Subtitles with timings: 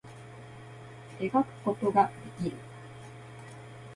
[1.19, 2.09] 絵描くことが
[2.39, 2.57] できる